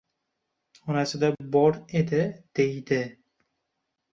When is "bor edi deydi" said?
1.57-3.01